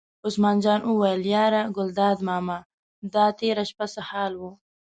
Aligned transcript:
عثمان 0.25 0.55
جان 0.63 0.81
وویل: 0.85 1.21
یاره 1.33 1.61
ګلداد 1.75 2.17
ماما 2.27 2.57
دا 3.13 3.25
تېره 3.39 3.63
شپه 3.69 3.85
څه 3.93 4.01
حال 4.09 4.33
و. 4.37 4.43